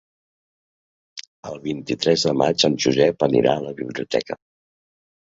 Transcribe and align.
El 1.49 1.59
vint-i-tres 1.65 2.23
de 2.29 2.33
maig 2.41 2.65
en 2.69 2.77
Josep 2.85 3.25
anirà 3.27 3.53
a 3.53 3.61
la 3.67 3.75
biblioteca. 3.83 4.39